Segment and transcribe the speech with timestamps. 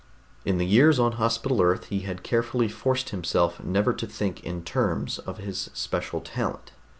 [0.45, 4.63] In the years on Hospital Earth, he had carefully forced himself never to think in
[4.63, 6.71] terms of his special talent.